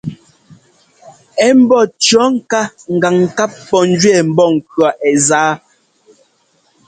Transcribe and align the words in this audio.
Ɛ̌ 1.45 1.49
mbɔ́ 1.59 1.81
cʉ̈ɔ 2.03 2.25
ŋká 2.35 2.61
gǎŋ 3.01 3.15
ŋkap 3.25 3.51
pɔ̂ 3.67 3.81
njʉɛɛ 3.91 4.21
mbɔnkʉ̈ɔ 4.29 4.87
ɛ́ 5.09 5.13
zá. 5.27 5.43